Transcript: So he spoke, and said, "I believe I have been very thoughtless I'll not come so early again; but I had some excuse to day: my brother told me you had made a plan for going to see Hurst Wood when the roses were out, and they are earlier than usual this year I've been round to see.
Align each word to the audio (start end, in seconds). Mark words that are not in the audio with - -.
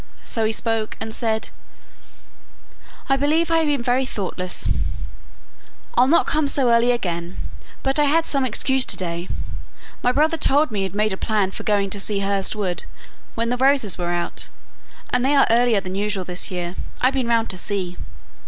So 0.23 0.45
he 0.45 0.51
spoke, 0.51 0.97
and 0.99 1.13
said, 1.13 1.51
"I 3.07 3.15
believe 3.17 3.51
I 3.51 3.59
have 3.59 3.67
been 3.67 3.83
very 3.83 4.03
thoughtless 4.07 4.67
I'll 5.93 6.07
not 6.07 6.25
come 6.25 6.47
so 6.47 6.71
early 6.71 6.89
again; 6.91 7.37
but 7.83 7.99
I 7.99 8.05
had 8.05 8.25
some 8.25 8.43
excuse 8.43 8.83
to 8.85 8.97
day: 8.97 9.29
my 10.01 10.11
brother 10.11 10.37
told 10.37 10.71
me 10.71 10.79
you 10.79 10.85
had 10.85 10.95
made 10.95 11.13
a 11.13 11.17
plan 11.17 11.51
for 11.51 11.61
going 11.61 11.91
to 11.91 11.99
see 11.99 12.21
Hurst 12.21 12.55
Wood 12.55 12.85
when 13.35 13.49
the 13.49 13.57
roses 13.57 13.99
were 13.99 14.09
out, 14.09 14.49
and 15.11 15.23
they 15.23 15.35
are 15.35 15.45
earlier 15.51 15.79
than 15.79 15.93
usual 15.93 16.23
this 16.23 16.49
year 16.49 16.73
I've 16.99 17.13
been 17.13 17.27
round 17.27 17.51
to 17.51 17.57
see. 17.57 17.95